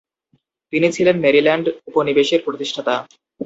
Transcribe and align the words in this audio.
তিনি 0.73 0.87
ছিলেন 0.91 1.15
ম্যারিল্যান্ড 1.19 1.65
উপনিবেশের 1.87 2.41
প্রতিষ্ঠাতা। 2.45 2.95